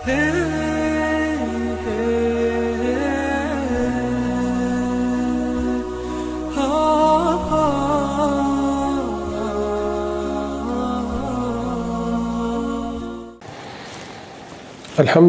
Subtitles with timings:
[0.00, 0.16] الحمد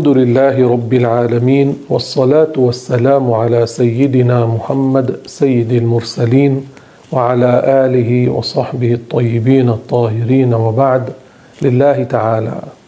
[0.08, 6.68] لله رب العالمين والصلاة والسلام على سيدنا محمد سيد المرسلين
[7.12, 11.14] وعلى آله وصحبه الطيبين الطاهرين وبعد
[11.62, 12.81] لله تعالى.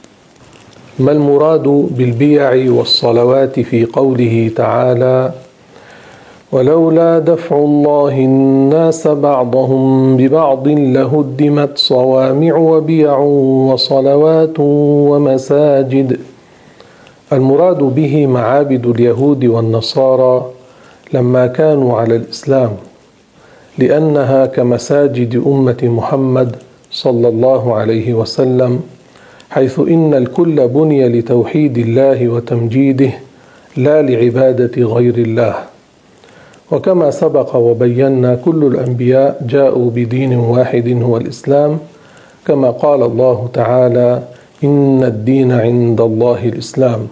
[0.99, 1.63] ما المراد
[1.97, 5.31] بالبيع والصلوات في قوله تعالى
[6.51, 16.19] ولولا دفع الله الناس بعضهم ببعض لهدمت صوامع وبيع وصلوات ومساجد.
[17.33, 20.45] المراد به معابد اليهود والنصارى
[21.13, 22.71] لما كانوا على الإسلام
[23.77, 26.55] لأنها كمساجد أمة محمد
[26.91, 28.81] صلى الله عليه وسلم.
[29.53, 33.11] حيث إن الكل بني لتوحيد الله وتمجيده
[33.77, 35.55] لا لعبادة غير الله.
[36.71, 41.79] وكما سبق وبينا كل الأنبياء جاءوا بدين واحد هو الإسلام.
[42.47, 44.21] كما قال الله تعالى
[44.63, 47.07] إن الدين عند الله الإسلام.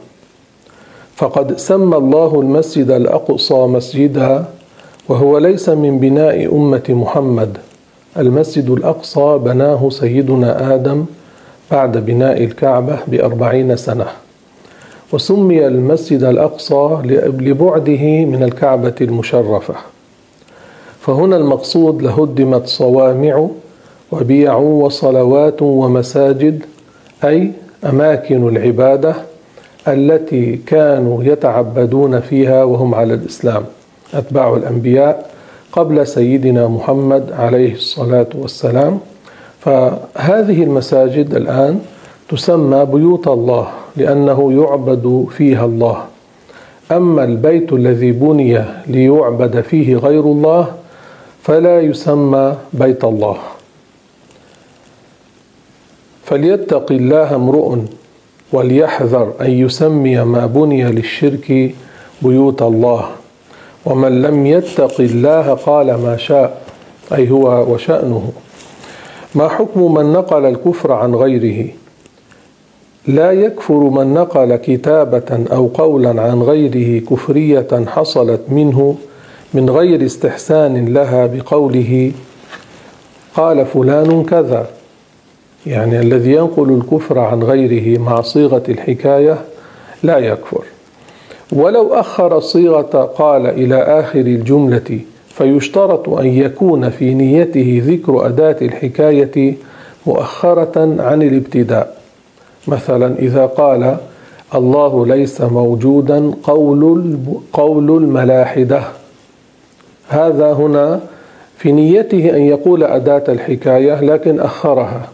[1.15, 4.45] فقد سمى الله المسجد الأقصى مسجدا
[5.09, 7.57] وهو ليس من بناء أمة محمد.
[8.17, 11.05] المسجد الأقصى بناه سيدنا آدم
[11.71, 14.05] بعد بناء الكعبة بأربعين سنة
[15.13, 16.97] وسمي المسجد الأقصى
[17.39, 19.73] لبعده من الكعبة المشرفة.
[21.01, 23.47] فهنا المقصود لهدمت صوامع
[24.11, 26.63] وبيع وصلوات ومساجد
[27.23, 27.51] أي
[27.85, 29.15] أماكن العبادة
[29.87, 33.63] التي كانوا يتعبدون فيها وهم على الإسلام
[34.13, 35.31] أتباع الأنبياء
[35.71, 38.99] قبل سيدنا محمد عليه الصلاة والسلام.
[39.61, 41.79] فهذه المساجد الآن
[42.29, 45.97] تسمى بيوت الله لأنه يعبد فيها الله.
[46.91, 50.67] أما البيت الذي بني ليعبد فيه غير الله
[51.43, 53.37] فلا يسمى بيت الله.
[56.25, 57.77] فليتق الله امرؤ
[58.53, 61.75] وليحذر أن يسمي ما بني للشرك
[62.21, 63.05] بيوت الله.
[63.85, 66.61] ومن لم يتق الله قال ما شاء
[67.13, 68.31] أي هو وشأنه.
[69.35, 71.67] ما حكم من نقل الكفر عن غيره؟
[73.07, 78.95] لا يكفر من نقل كتابة أو قولا عن غيره كفرية حصلت منه
[79.53, 82.11] من غير استحسان لها بقوله
[83.35, 84.67] قال فلان كذا.
[85.65, 89.41] يعني الذي ينقل الكفر عن غيره مع صيغة الحكاية
[90.03, 90.63] لا يكفر.
[91.51, 94.99] ولو أخر صيغة قال إلى آخر الجملة
[95.31, 99.55] فيشترط أن يكون في نيته ذكر أداة الحكاية
[100.07, 101.97] مؤخرة عن الابتداء.
[102.67, 103.97] مثلا إذا قال
[104.55, 107.15] الله ليس موجودا قول
[107.53, 108.83] قول الملاحدة.
[110.07, 110.99] هذا هنا
[111.57, 115.09] في نيته أن يقول أداة الحكاية لكن أخرها.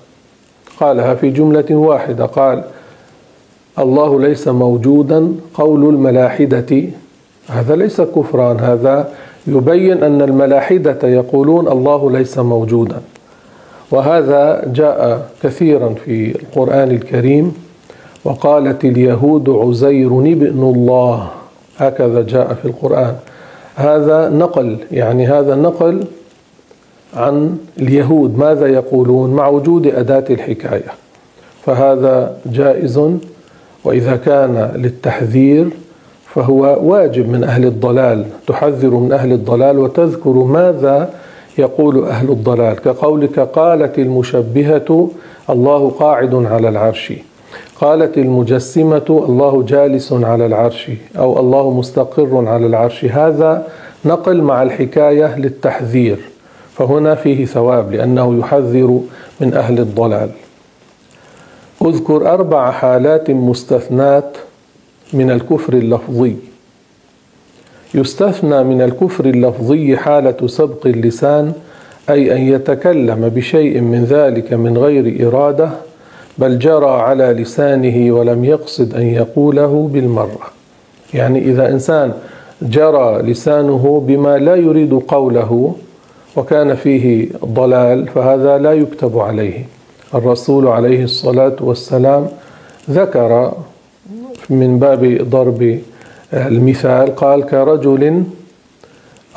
[0.80, 2.64] قالها في جملة واحدة قال
[3.80, 6.84] الله ليس موجودا قول الملاحدة.
[7.48, 9.10] هذا ليس كفران هذا
[9.48, 13.02] يبين أن الملاحدة يقولون الله ليس موجودا.
[13.92, 17.54] وهذا جاء كثيرا في القرآن الكريم
[18.24, 21.28] وقالت اليهود عزير ابن الله.
[21.78, 23.16] هكذا جاء في القرآن.
[23.76, 26.04] هذا نقل يعني هذا نقل
[27.14, 28.38] عن اليهود.
[28.38, 30.92] ماذا يقولون؟ مع وجود أداة الحكاية.
[31.66, 33.02] فهذا جائز
[33.84, 35.70] وإذا كان للتحذير
[36.38, 41.10] فهو واجب من أهل الضلال تحذر من أهل الضلال وتذكر ماذا
[41.58, 42.76] يقول أهل الضلال.
[42.76, 45.10] كقولك قالت المشبهة
[45.50, 47.14] الله قاعد على العرش.
[47.82, 53.06] قالت المجسمة الله جالس على العرش أو الله مستقر على العرش.
[53.06, 53.68] هذا
[54.06, 56.18] نقل مع الحكاية للتحذير.
[56.74, 59.00] فهنا فيه ثواب لأنه يحذر
[59.42, 60.30] من أهل الضلال.
[61.86, 64.38] اذكر أربع حالات مستثنات
[65.14, 66.36] من الكفر اللفظي.
[67.94, 71.54] يستثنى من الكفر اللفظي حالة سبق اللسان
[72.10, 75.70] أي أن يتكلم بشيء من ذلك من غير إرادة
[76.38, 80.52] بل جرى على لسانه ولم يقصد أن يقوله بالمرة.
[81.14, 82.14] يعني إذا إنسان
[82.62, 85.76] جرى لسانه بما لا يريد قوله
[86.36, 89.66] وكان فيه ضلال فهذا لا يكتب عليه.
[90.16, 92.28] الرسول عليه الصلاة والسلام
[92.90, 93.54] ذكر
[94.50, 95.80] من باب ضرب
[96.34, 97.16] المثال.
[97.16, 98.24] قال كرجل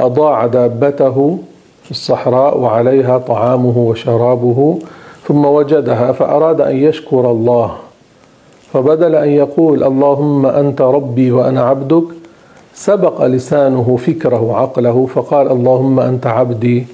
[0.00, 1.38] أضاع دابته
[1.84, 4.78] في الصحراء وعليها طعامه وشرابه
[5.28, 7.76] ثم وجدها فأراد أن يشكر الله.
[8.72, 12.04] فبدل أن يقول اللهم أنت ربي وأنا عبدك
[12.74, 16.86] سبق لسانه فكره عقله فقال اللهم أنت عبدي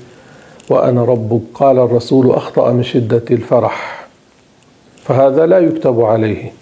[0.70, 1.40] وأنا ربك.
[1.54, 4.06] قال الرسول أخطأ من شدة الفرح
[5.04, 6.52] فهذا لا يكتب عليه.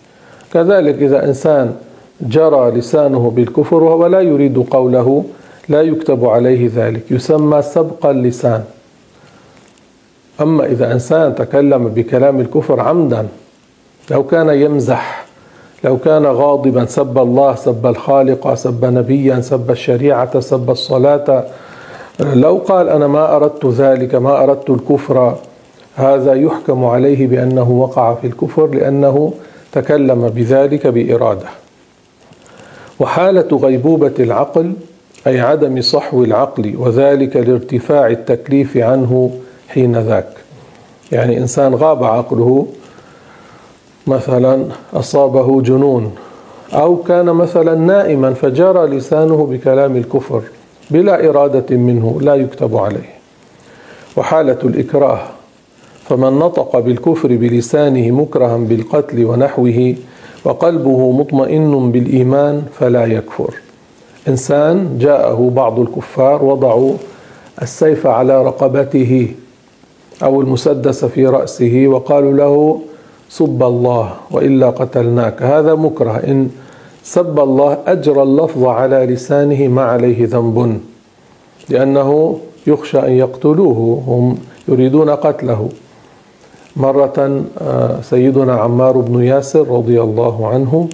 [0.54, 1.74] كذلك إذا إنسان
[2.20, 5.24] جرى لسانه بالكفر وهو لا يريد قوله
[5.68, 8.64] لا يكتب عليه ذلك يسمى سبق اللسان.
[10.40, 13.26] أما إذا إنسان تكلم بكلام الكفر عمدا
[14.10, 15.24] لو كان يمزح
[15.84, 21.44] لو كان غاضبا سب الله سب الخالق سب نبيا سب الشريعة سب الصلاة
[22.20, 25.36] لو قال أنا ما أردت ذلك ما أردت الكفر
[25.96, 29.32] هذا يحكم عليه بأنه وقع في الكفر لأنه
[29.74, 31.48] تكلم بذلك بإرادة.
[33.00, 34.72] وحالة غيبوبة العقل
[35.26, 39.30] أي عدم صحو العقل وذلك لارتفاع التكليف عنه
[39.68, 40.28] حين ذاك.
[41.12, 42.66] يعني إنسان غاب عقله
[44.06, 46.14] مثلا أصابه جنون
[46.72, 50.42] أو كان مثلا نائما فجرى لسانه بكلام الكفر
[50.90, 53.14] بلا إرادة منه لا يكتب عليه.
[54.16, 55.20] وحالة الإكراه
[56.08, 59.94] فمن نطق بالكفر بلسانه مكرها بالقتل ونحوه
[60.44, 63.54] وقلبه مطمئن بالإيمان فلا يكفر.
[64.28, 66.92] إنسان جاءه بعض الكفار وضعوا
[67.62, 69.28] السيف على رقبته
[70.22, 72.80] أو المسدس في رأسه وقالوا له
[73.28, 75.42] سب الله وإلا قتلناك.
[75.42, 76.22] هذا مكره.
[76.26, 76.50] إن
[77.02, 80.80] سب الله أجرى اللفظ على لسانه ما عليه ذنب
[81.68, 85.68] لأنه يخشى أن يقتلوه هم يريدون قتله.
[86.76, 90.88] مرة آه، سيدنا عمار بن ياسر رضي الله عنه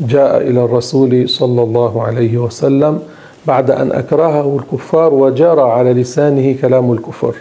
[0.00, 2.98] جاء إلى الرسول صلى الله عليه وسلم
[3.46, 7.34] بعد أن أكرهه الكفار وجرى على لسانه كلام الكفر.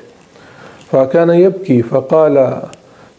[0.91, 2.62] فكان يبكي فقال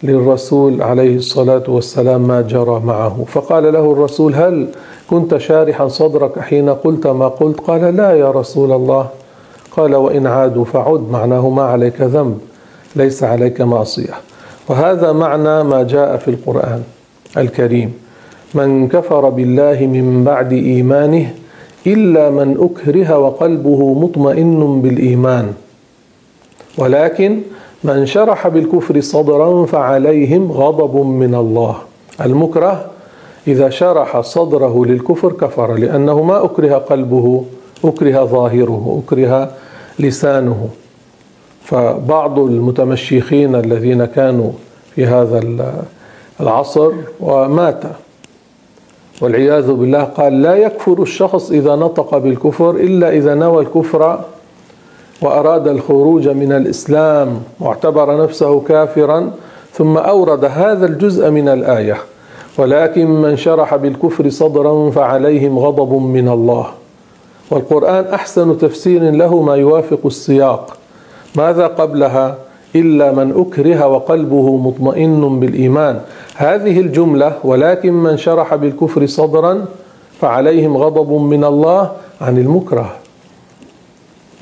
[0.03, 3.25] للرسول عليه الصلاة والسلام ما جرى معه.
[3.29, 4.69] فقال له الرسول هل
[5.11, 9.09] كنت شارحا صدرك حين قلت ما قلت؟ قال لا يا رسول الله.
[9.77, 12.39] قال وإن عادوا فعد معناه ما عليك ذنب
[12.97, 14.15] ليس عليك معصية.
[14.69, 16.83] وهذا معنى ما جاء في القرآن
[17.37, 17.93] الكريم.
[18.55, 21.27] من كفر بالله من بعد إيمانه
[21.87, 25.53] إلا من أكره وقلبه مطمئن بالإيمان.
[26.79, 27.41] ولكن
[27.85, 31.77] من شرح بالكفر صدرا فعليهم غضب من الله.
[32.21, 32.85] المكره
[33.47, 37.45] إذا شرح صدره للكفر كفر لأنه ما أكره قلبه
[37.85, 39.51] أكره ظاهره أكره
[39.99, 40.69] لسانه.
[41.65, 44.51] فبعض المتمشيخين الذين كانوا
[44.95, 45.41] في هذا
[46.41, 47.83] العصر ومات.
[49.23, 54.21] والعياذ بالله قال لا يكفر الشخص إذا نطق بالكفر إلا إذا نوى الكفر
[55.23, 59.31] وأراد الخروج من الإسلام واعتبر نفسه كافرا
[59.73, 61.97] ثم أورد هذا الجزء من الآية.
[62.59, 66.67] ولكن من شرح بالكفر صدرا فعليهم غضب من الله.
[67.51, 70.77] والقرآن أحسن تفسير له ما يوافق السياق.
[71.35, 72.35] ماذا قبلها
[72.77, 76.01] إلا من أكره وقلبه مطمئن بالإيمان؟
[76.37, 79.65] هذه الجملة ولكن من شرح بالكفر صدرا
[80.21, 81.91] فعليهم غضب من الله
[82.21, 82.91] عن المكره.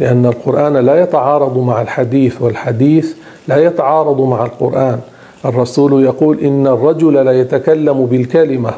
[0.01, 3.15] لأن القرآن لا يتعارض مع الحديث والحديث
[3.49, 5.01] لا يتعارض مع القرآن.
[5.45, 8.71] الرسول يقول إن الرجل لا يتكلم بالكلمة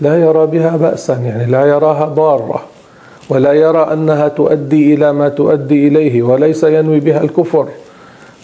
[0.00, 2.62] لا يرى بها بأسا يعني لا يراها ضارة.
[3.28, 7.68] ولا يرى أنها تؤدي إلى ما تؤدي إليه وليس ينوي بها الكفر.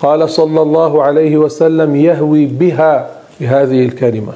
[0.00, 3.10] قال صلى الله عليه وسلم يهوي بها
[3.40, 4.32] بهذه الكلمة.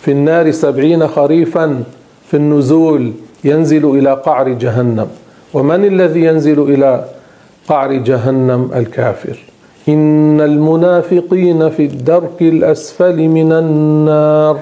[0.00, 1.82] في النار سبعين خريفا
[2.30, 3.12] في النزول
[3.44, 5.08] ينزل إلى قعر جهنم.
[5.54, 7.04] ومن الذي ينزل إلى
[7.68, 9.38] قعر جهنم؟ الكافر.
[9.88, 14.58] إن المنافقين في الدرك الأسفل من النار.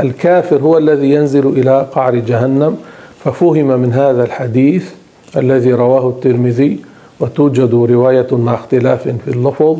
[0.00, 2.76] الكافر هو الذي ينزل إلى قعر جهنم.
[3.24, 4.90] ففهم من هذا الحديث
[5.36, 6.78] الذي رواه الترمذي
[7.20, 9.78] وتوجد رواية مع اختلاف في اللفظ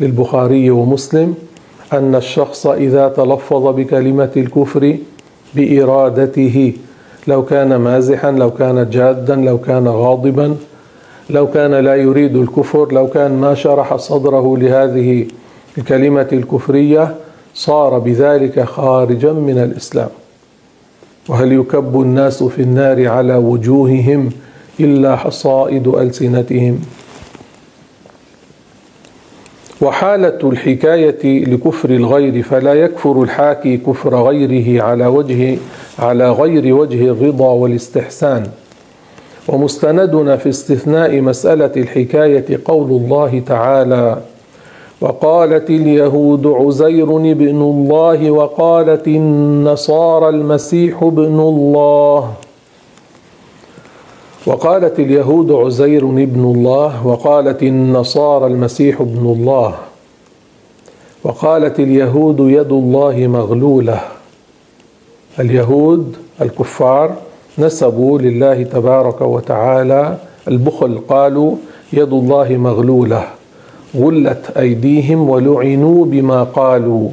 [0.00, 1.34] للبخاري ومسلم
[1.92, 4.96] أن الشخص إذا تلفظ بكلمة الكفر
[5.54, 6.72] بإرادته
[7.26, 10.56] لو كان مازحا لو كان جادا لو كان غاضبا
[11.30, 15.26] لو كان لا يريد الكفر لو كان ما شرح صدره لهذه
[15.78, 17.14] الكلمة الكفرية
[17.54, 20.08] صار بذلك خارجا من الإسلام.
[21.28, 24.30] وهل يكب الناس في النار على وجوههم
[24.80, 26.80] إلا حصائد ألسنتهم؟
[29.80, 35.58] وحالة الحكاية لكفر الغير فلا يكفر الحاكي كفر غيره على وجه
[35.98, 38.46] على غير وجه الرضا والاستحسان.
[39.48, 44.20] ومستندنا في استثناء مسألة الحكاية قول الله تعالى
[45.02, 52.32] وقالت اليهود عزير ابن الله وقالت النصارى المسيح ابن الله.
[54.46, 59.74] وقالت اليهود عزير ابن الله وقالت النصارى المسيح ابن الله.
[61.24, 64.00] وقالت اليهود يد الله مغلولة.
[65.40, 67.14] اليهود الكفار
[67.58, 70.16] نسبوا لله تبارك وتعالى
[70.48, 71.56] البخل قالوا
[71.92, 73.41] يد الله مغلولة.
[73.96, 77.10] غلت أيديهم ولعنوا بما قالوا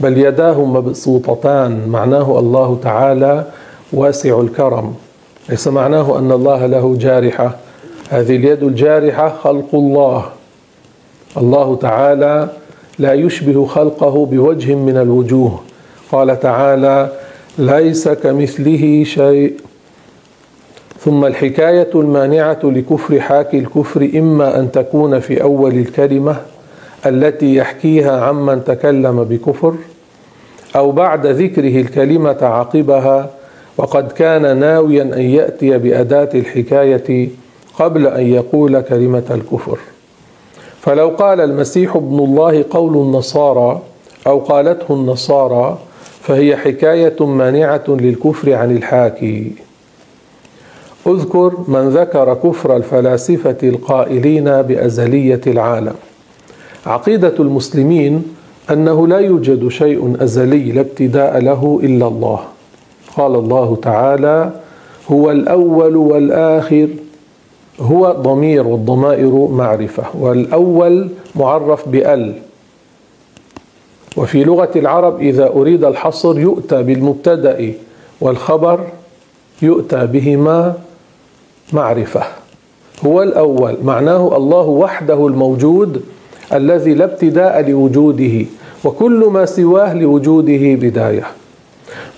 [0.00, 3.44] بل يداه مبسوطتان معناه الله تعالى
[3.92, 4.94] واسع الكرم.
[5.48, 7.56] ليس معناه أن الله له جارحة.
[8.10, 10.24] هذه اليد الجارحة خلق الله.
[11.36, 12.48] الله تعالى
[12.98, 15.60] لا يشبه خلقه بوجه من الوجوه.
[16.12, 17.12] قال تعالى
[17.58, 19.52] ليس كمثله شيء
[21.00, 26.36] ثم الحكاية المانعة لكفر حاكي الكفر إما أن تكون في أول الكلمة
[27.06, 29.74] التي يحكيها عمن تكلم بكفر
[30.76, 33.30] أو بعد ذكره الكلمة عقبها
[33.76, 37.28] وقد كان ناويا أن يأتي بأداة الحكاية
[37.78, 39.78] قبل أن يقول كلمة الكفر.
[40.80, 43.82] فلو قال المسيح ابن الله قول النصارى
[44.26, 45.78] أو قالته النصارى
[46.22, 49.52] فهي حكاية مانعة للكفر عن الحاكي.
[51.08, 55.94] اذكر من ذكر كفر الفلاسفة القائلين بأزلية العالم.
[56.86, 58.24] عقيدة المسلمين
[58.70, 62.40] أنه لا يوجد شيء أزلي لا ابتداء له إلا الله.
[63.16, 64.50] قال الله تعالى
[65.12, 66.88] هو الأول والآخر
[67.80, 72.34] هو ضمير والضمائر معرفة والأول معرف بأل.
[74.16, 77.72] وفي لغة العرب إذا أريد الحصر يؤتى بالمبتدأ
[78.20, 78.80] والخبر
[79.62, 80.74] يؤتى بهما
[81.72, 82.22] معرفة.
[83.06, 83.76] هو الأول.
[83.84, 86.02] معناه الله وحده الموجود
[86.52, 88.46] الذي لا ابتداء لوجوده
[88.84, 91.26] وكل ما سواه لوجوده بداية.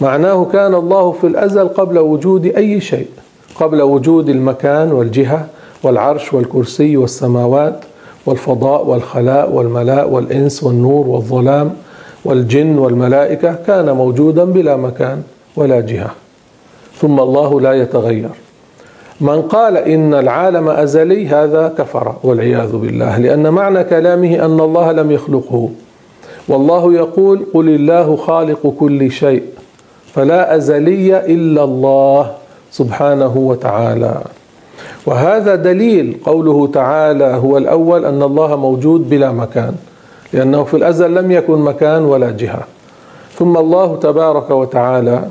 [0.00, 3.06] معناه كان الله في الأزل قبل وجود أي شيء
[3.54, 5.46] قبل وجود المكان والجهة
[5.82, 7.84] والعرش والكرسي والسماوات
[8.26, 11.72] والفضاء والخلاء والملاء والإنس والنور والظلام
[12.24, 15.22] والجن والملائكة كان موجودا بلا مكان
[15.56, 16.10] ولا جهة.
[17.00, 18.28] ثم الله لا يتغير.
[19.20, 25.10] من قال إن العالم أزلي هذا كفر والعياذ بالله لأن معنى كلامه أن الله لم
[25.10, 25.68] يخلقه.
[26.48, 29.42] والله يقول قل الله خالق كل شيء
[30.14, 32.30] فلا أزلي إلا الله
[32.70, 34.20] سبحانه وتعالى.
[35.06, 39.74] وهذا دليل قوله تعالى هو الأول أن الله موجود بلا مكان
[40.32, 42.64] لأنه في الأزل لم يكن مكان ولا جهة.
[43.38, 45.24] ثم الله تبارك وتعالى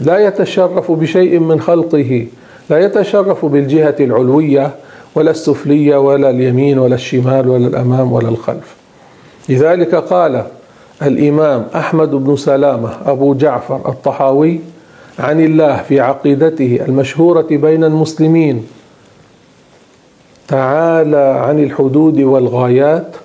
[0.00, 2.26] لا يتشرف بشيء من خلقه
[2.70, 4.70] لا يتشرف بالجهة العلوية
[5.14, 8.76] ولا السفلية ولا اليمين ولا الشمال ولا الأمام ولا الخلف.
[9.48, 10.44] لذلك قال
[11.02, 14.60] الإمام أحمد بن سلامة أبو جعفر الطحاوي
[15.18, 18.66] عن الله في عقيدته المشهورة بين المسلمين
[20.48, 23.16] تعالى عن الحدود والغايات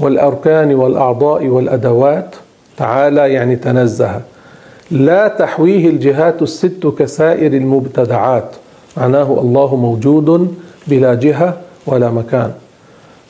[0.00, 2.36] والأركان والأعضاء والأدوات.
[2.76, 4.20] تعالى يعني تنزه.
[4.90, 8.50] لا تحويه الجهات الست كسائر المبتدعات.
[8.96, 10.54] معناه الله موجود
[10.86, 12.52] بلا جهة ولا مكان.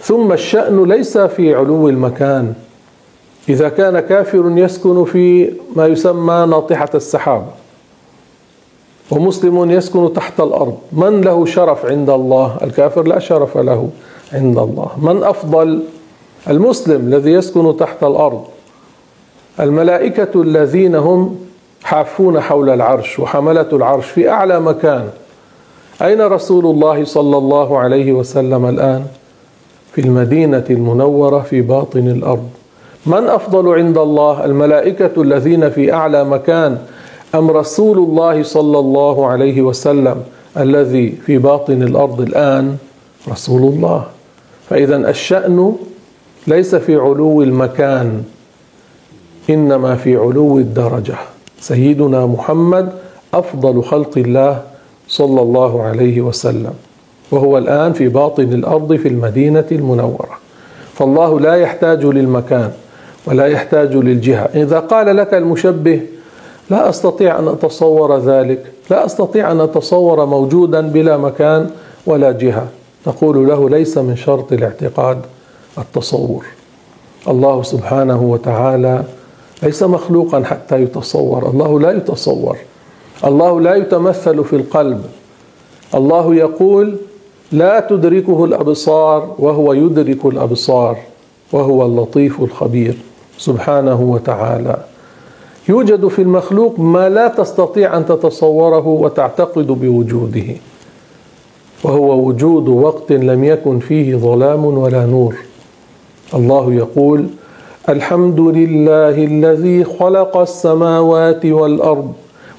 [0.00, 2.54] ثم الشأن ليس في علو المكان.
[3.48, 7.46] إذا كان كافر يسكن في ما يسمى ناطحة السحاب
[9.10, 10.78] ومسلم يسكن تحت الأرض.
[10.92, 13.88] من له شرف عند الله؟ الكافر لا شرف له
[14.32, 14.90] عند الله.
[15.02, 15.82] من أفضل؟
[16.50, 18.44] المسلم الذي يسكن تحت الأرض.
[19.60, 21.36] الملائكة الذين هم
[21.84, 25.08] حافون حول العرش وحملة العرش في أعلى مكان.
[26.02, 29.06] أين رسول الله صلى الله عليه وسلم الآن؟
[29.92, 32.48] في المدينة المنورة في باطن الأرض.
[33.06, 36.78] من أفضل عند الله؟ الملائكة الذين في أعلى مكان
[37.34, 40.22] أم رسول الله صلى الله عليه وسلم
[40.56, 42.76] الذي في باطن الأرض الآن؟
[43.28, 44.04] رسول الله
[44.68, 45.76] فإذا الشأن
[46.46, 48.22] ليس في علو المكان
[49.50, 51.16] إنما في علو الدرجة.
[51.60, 52.92] سيدنا محمد
[53.34, 54.62] أفضل خلق الله
[55.08, 56.74] صلى الله عليه وسلم
[57.30, 60.38] وهو الآن في باطن الأرض في المدينة المنورة.
[60.94, 62.70] فالله لا يحتاج للمكان
[63.26, 64.48] ولا يحتاج للجهة.
[64.54, 66.00] إذا قال لك المشبه
[66.70, 71.70] لا أستطيع أن أتصور ذلك لا أستطيع أن أتصور موجودا بلا مكان
[72.06, 72.68] ولا جهة.
[73.06, 75.18] نقول له ليس من شرط الاعتقاد
[75.78, 76.44] التصور.
[77.28, 79.04] الله سبحانه وتعالى
[79.62, 81.50] ليس مخلوقا حتى يتصور.
[81.50, 82.56] الله لا يتصور.
[83.24, 85.02] الله لا يتمثل في القلب.
[85.94, 86.96] الله يقول
[87.52, 90.96] لا تدركه الأبصار وهو يدرك الأبصار
[91.52, 92.94] وهو اللطيف الخبير
[93.38, 94.76] سبحانه وتعالى.
[95.68, 100.46] يوجد في المخلوق ما لا تستطيع أن تتصوره وتعتقد بوجوده
[101.84, 105.34] وهو وجود وقت لم يكن فيه ظلام ولا نور.
[106.34, 107.26] الله يقول
[107.88, 112.12] الحمد لله الذي خلق السماوات والأرض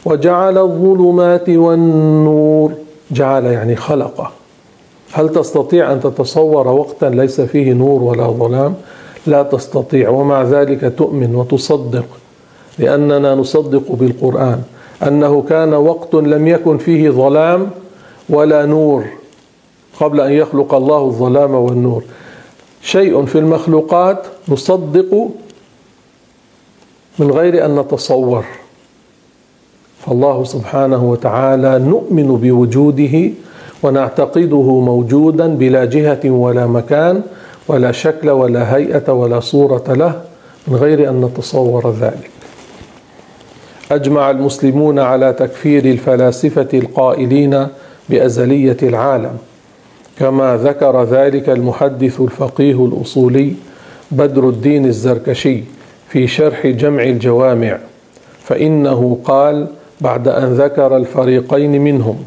[0.07, 2.71] وجعل الظلمات والنور.
[3.11, 4.31] جعل يعني خلقه.
[5.11, 8.75] هل تستطيع أن تتصور وقتا ليس فيه نور ولا ظلام؟
[9.27, 12.05] لا تستطيع ومع ذلك تؤمن وتصدق
[12.79, 14.63] لأننا نصدق بالقرآن.
[15.07, 17.69] أنه كان وقت لم يكن فيه ظلام
[18.29, 19.03] ولا نور
[19.99, 22.03] قبل أن يخلق الله الظلام والنور.
[22.81, 25.29] شيء في المخلوقات نصدق
[27.19, 28.45] من غير أن نتصور.
[30.07, 33.31] فالله سبحانه وتعالى نؤمن بوجوده
[33.83, 37.21] ونعتقده موجودا بلا جهة ولا مكان
[37.67, 40.21] ولا شكل ولا هيئة ولا صورة له
[40.67, 42.29] من غير أن نتصور ذلك.
[43.91, 47.67] أجمع المسلمون على تكفير الفلاسفة القائلين
[48.09, 49.37] بأزلية العالم.
[50.19, 53.53] كما ذكر ذلك المحدث الفقيه الأصولي
[54.11, 55.63] بدر الدين الزركشي
[56.09, 57.77] في شرح جمع الجوامع
[58.43, 59.67] فإنه قال
[60.01, 62.25] بعد أن ذكر الفريقين منهم.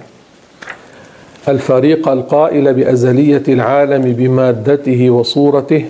[1.48, 5.84] الفريق القائل بأزلية العالم بمادته وصورته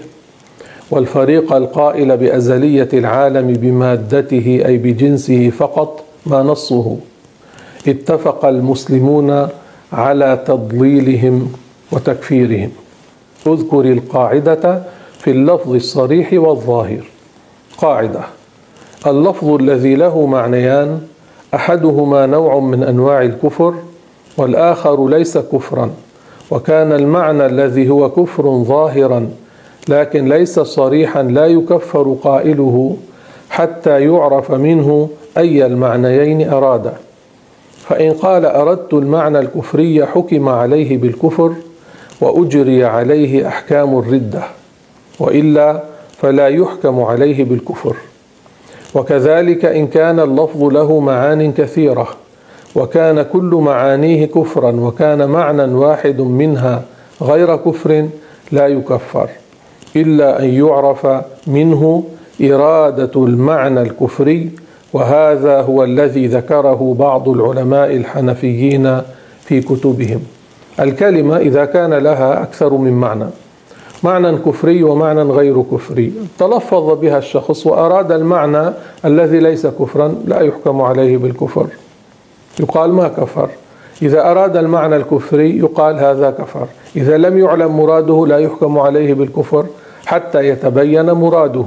[0.90, 6.96] والفريق القائل بأزلية العالم بمادته أي بجنسه فقط ما نصه.
[7.88, 9.48] اتفق المسلمون
[9.92, 11.52] على تضليلهم
[11.92, 12.70] وتكفيرهم.
[13.46, 14.82] اذكر القاعدة
[15.18, 17.04] في اللفظ الصريح والظاهر.
[17.78, 18.20] قاعدة
[19.06, 21.00] اللفظ الذي له معنيان
[21.54, 23.74] أحدهما نوع من أنواع الكفر
[24.36, 25.90] والآخر ليس كفرا
[26.50, 29.30] وكان المعنى الذي هو كفر ظاهرا
[29.88, 32.96] لكن ليس صريحا لا يكفر قائله
[33.50, 36.92] حتى يعرف منه أي المعنيين اراد
[37.88, 41.52] فإن قال أردت المعنى الكفري حكم عليه بالكفر
[42.20, 44.42] وأجري عليه أحكام الردة
[45.18, 45.82] وإلا
[46.18, 47.96] فلا يحكم عليه بالكفر.
[48.94, 52.08] وكذلك إن كان اللفظ له معان كثيرة
[52.74, 56.82] وكان كل معانيه كفرا وكان معنى واحد منها
[57.22, 58.08] غير كفر
[58.52, 59.28] لا يكفر
[59.96, 61.06] إلا أن يعرف
[61.46, 62.04] منه
[62.42, 64.50] إرادة المعنى الكفري
[64.92, 69.00] وهذا هو الذي ذكره بعض العلماء الحنفيين
[69.44, 70.20] في كتبهم.
[70.80, 73.26] الكلمة إذا كان لها أكثر من معنى.
[74.02, 76.12] معنى كفري ومعنى غير كفري.
[76.38, 78.72] تلفظ بها الشخص وأراد المعنى
[79.04, 81.66] الذي ليس كفرا لا يحكم عليه بالكفر.
[82.60, 83.48] يقال ما كفر.
[84.02, 86.66] إذا أراد المعنى الكفري يقال هذا كفر.
[86.96, 89.66] إذا لم يعلم مراده لا يحكم عليه بالكفر
[90.06, 91.64] حتى يتبين مراده.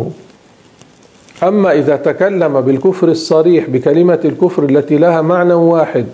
[1.43, 6.05] أما إذا تكلم بالكفر الصريح بكلمة الكفر التي لها معنى واحد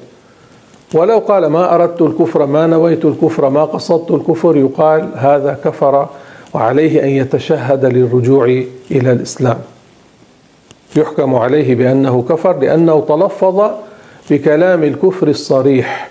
[0.94, 6.08] ولو قال ما أردت الكفر ما نويت الكفر ما قصدت الكفر يقال هذا كفر
[6.54, 8.46] وعليه أن يتشهد للرجوع
[8.92, 9.58] إلى الإسلام.
[10.96, 13.72] يحكم عليه بأنه كفر لأنه تلفظ
[14.30, 16.10] بكلام الكفر الصريح.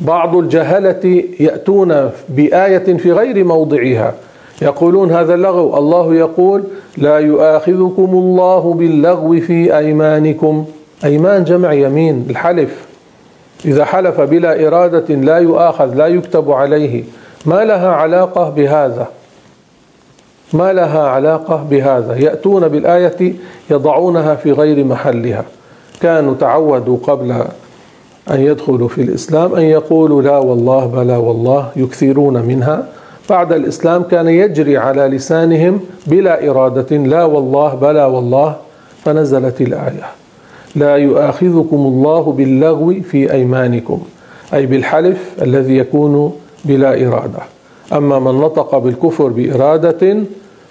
[0.00, 4.14] بعض الجهلة يأتون بآية في غير موضعها
[4.62, 5.78] يقولون هذا اللغو.
[5.78, 6.64] الله يقول
[6.96, 10.64] لا يؤاخذكم الله باللغو في أيمانكم.
[11.04, 12.85] أيمان جمع يمين الحلف.
[13.64, 17.04] إذا حلف بلا إرادة لا يؤاخذ لا يكتب عليه.
[17.46, 19.08] ما لها علاقة بهذا؟
[20.52, 23.34] ما لها علاقة بهذا؟ يأتون بالآية
[23.70, 25.44] يضعونها في غير محلها.
[26.00, 27.30] كانوا تعودوا قبل
[28.30, 32.86] أن يدخلوا في الإسلام أن يقولوا لا والله بلا والله يكثرون منها.
[33.30, 38.56] بعد الإسلام كان يجري على لسانهم بلا إرادة لا والله بلا والله
[39.04, 40.06] فنزلت الآية.
[40.76, 44.02] لا يؤاخذكم الله باللغو في أيمانكم
[44.54, 46.32] أي بالحلف الذي يكون
[46.64, 47.42] بلا إرادة.
[47.92, 50.18] أما من نطق بالكفر بإرادة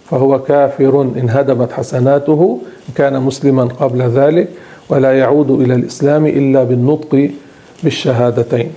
[0.09, 2.59] فهو كافر إن هدمت حسناته
[2.95, 4.47] كان مسلما قبل ذلك
[4.89, 7.29] ولا يعود إلى الإسلام إلا بالنطق
[7.83, 8.69] بالشهادتين.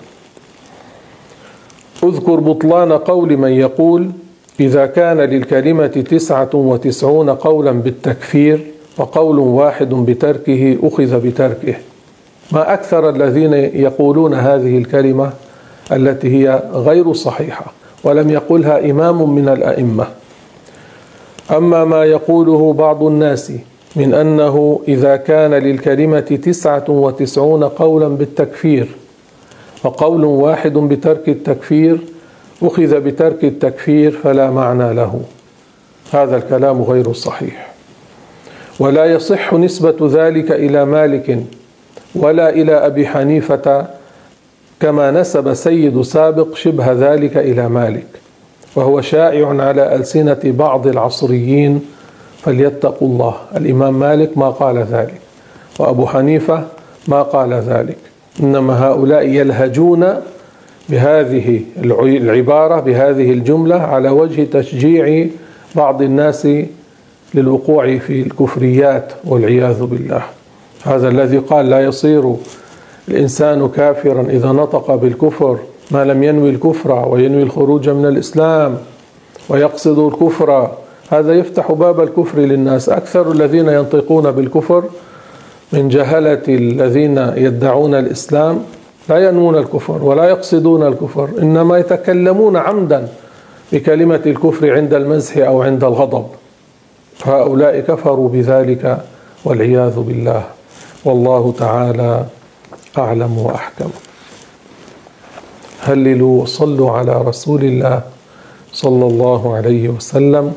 [2.05, 4.11] اذكر بطلان قول من يقول
[4.61, 11.75] إذا كان للكلمة تسعة وتسعون قولا بالتكفير وقول واحد بتركه أخذ بتركه.
[12.53, 15.33] ما أكثر الذين يقولون هذه الكلمة
[15.93, 17.73] التي هي غير صحيحة
[18.05, 20.07] ولم يقلها إمام من الأئمة.
[21.51, 23.53] أما ما يقوله بعض الناس
[23.97, 28.89] من أنه إذا كان للكلمة تسعة وتسعون قولا بالتكفير
[29.85, 31.99] وقول واحد بترك التكفير
[32.63, 35.21] أخذ بترك التكفير فلا معنى له.
[36.13, 37.68] هذا الكلام غير صحيح.
[38.79, 41.39] ولا يصح نسبة ذلك إلى مالك
[42.15, 43.87] ولا إلى أبي حنيفة
[44.81, 48.07] كما نسب سيد سابق شبه ذلك إلى مالك.
[48.77, 51.81] وهو شائع على ألسنة بعض العصريين
[52.43, 53.35] فليتقوا الله.
[53.57, 55.21] الإمام مالك ما قال ذلك
[55.79, 56.65] وأبو حنيفة
[57.09, 57.99] ما قال ذلك.
[58.41, 60.15] إنما هؤلاء يلهجون
[60.89, 61.61] بهذه
[62.03, 65.27] العبارة بهذه الجملة على وجه تشجيع
[65.75, 66.49] بعض الناس
[67.35, 70.23] للوقوع في الكفريات والعياذ بالله.
[70.85, 72.35] هذا الذي قال لا يصير
[73.09, 75.59] الإنسان كافرا إذا نطق بالكفر
[75.91, 78.77] ما لم ينوي الكفر وينوي الخروج من الإسلام
[79.49, 80.71] ويقصد الكفر.
[81.11, 82.89] هذا يفتح باب الكفر للناس.
[82.89, 84.85] أكثر الذين ينطقون بالكفر
[85.73, 88.63] من جهلة الذين يدعون الإسلام
[89.09, 93.09] لا ينوون الكفر ولا يقصدون الكفر إنما يتكلمون عمدا
[93.73, 96.27] بكلمة الكفر عند المزح أو عند الغضب.
[97.19, 99.05] فهؤلاء كفروا بذلك
[99.45, 100.43] والعياذ بالله.
[101.05, 102.25] والله تعالى
[102.99, 103.91] أعلم وأحكم.
[105.83, 108.03] هللوا وصلوا على رسول الله
[108.73, 110.53] صلى الله عليه وسلم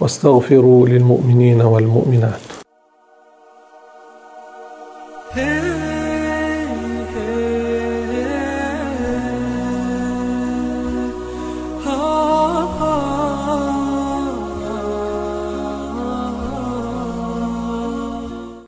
[0.00, 2.61] واستغفروا للمؤمنين والمؤمنات.